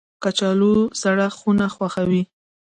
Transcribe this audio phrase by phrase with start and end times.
[0.23, 2.21] کچالو سړه خونه خوښوي